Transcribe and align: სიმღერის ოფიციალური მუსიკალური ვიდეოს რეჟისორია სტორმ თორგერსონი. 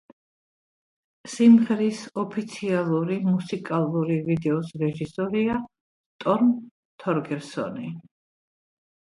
სიმღერის 1.33 1.99
ოფიციალური 2.21 3.17
მუსიკალური 3.25 4.17
ვიდეოს 4.31 4.73
რეჟისორია 4.85 5.59
სტორმ 5.61 6.51
თორგერსონი. 7.05 7.95